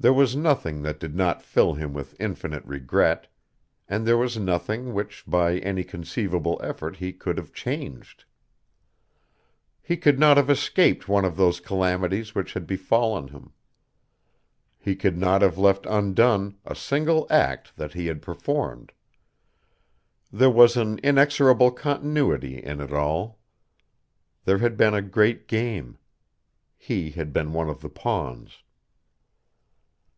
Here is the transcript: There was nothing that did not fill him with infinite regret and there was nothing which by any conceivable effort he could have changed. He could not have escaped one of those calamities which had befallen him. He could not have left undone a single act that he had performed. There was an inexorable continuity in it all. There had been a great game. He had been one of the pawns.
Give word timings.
There 0.00 0.12
was 0.12 0.34
nothing 0.34 0.82
that 0.82 0.98
did 0.98 1.14
not 1.14 1.40
fill 1.44 1.74
him 1.74 1.94
with 1.94 2.20
infinite 2.20 2.64
regret 2.66 3.28
and 3.88 4.04
there 4.04 4.18
was 4.18 4.36
nothing 4.36 4.92
which 4.92 5.22
by 5.24 5.58
any 5.58 5.84
conceivable 5.84 6.60
effort 6.64 6.96
he 6.96 7.12
could 7.12 7.38
have 7.38 7.52
changed. 7.52 8.24
He 9.80 9.96
could 9.96 10.18
not 10.18 10.36
have 10.36 10.50
escaped 10.50 11.08
one 11.08 11.24
of 11.24 11.36
those 11.36 11.60
calamities 11.60 12.34
which 12.34 12.54
had 12.54 12.66
befallen 12.66 13.28
him. 13.28 13.52
He 14.80 14.96
could 14.96 15.16
not 15.16 15.42
have 15.42 15.58
left 15.58 15.86
undone 15.86 16.58
a 16.64 16.74
single 16.74 17.28
act 17.30 17.76
that 17.76 17.92
he 17.92 18.06
had 18.06 18.20
performed. 18.20 18.90
There 20.32 20.50
was 20.50 20.76
an 20.76 20.98
inexorable 21.04 21.70
continuity 21.70 22.58
in 22.60 22.80
it 22.80 22.92
all. 22.92 23.38
There 24.44 24.58
had 24.58 24.76
been 24.76 24.92
a 24.92 25.00
great 25.02 25.46
game. 25.46 25.98
He 26.76 27.12
had 27.12 27.32
been 27.32 27.52
one 27.52 27.68
of 27.68 27.80
the 27.80 27.88
pawns. 27.88 28.58